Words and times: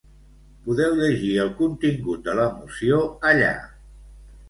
Podeu 0.67 0.95
llegir 1.01 1.29
el 1.45 1.53
contingut 1.61 2.25
de 2.31 2.37
la 2.43 2.51
moció 2.59 3.07
allà. 3.37 3.57